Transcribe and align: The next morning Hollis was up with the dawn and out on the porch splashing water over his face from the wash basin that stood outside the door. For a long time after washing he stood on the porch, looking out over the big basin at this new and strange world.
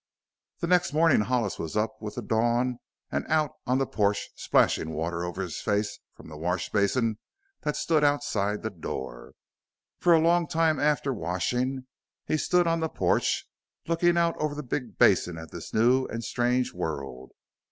The 0.61 0.65
next 0.65 0.93
morning 0.93 1.21
Hollis 1.21 1.59
was 1.59 1.77
up 1.77 2.01
with 2.01 2.15
the 2.15 2.23
dawn 2.23 2.79
and 3.11 3.23
out 3.27 3.51
on 3.67 3.77
the 3.77 3.85
porch 3.85 4.29
splashing 4.33 4.95
water 4.95 5.23
over 5.23 5.43
his 5.43 5.61
face 5.61 5.99
from 6.15 6.27
the 6.27 6.37
wash 6.39 6.71
basin 6.71 7.19
that 7.61 7.75
stood 7.75 8.03
outside 8.03 8.63
the 8.63 8.71
door. 8.71 9.33
For 9.99 10.13
a 10.13 10.19
long 10.19 10.47
time 10.47 10.79
after 10.79 11.13
washing 11.13 11.85
he 12.25 12.35
stood 12.37 12.65
on 12.65 12.79
the 12.79 12.89
porch, 12.89 13.45
looking 13.87 14.17
out 14.17 14.35
over 14.37 14.55
the 14.55 14.63
big 14.63 14.97
basin 14.97 15.37
at 15.37 15.51
this 15.51 15.71
new 15.71 16.07
and 16.07 16.23
strange 16.23 16.73
world. 16.73 17.33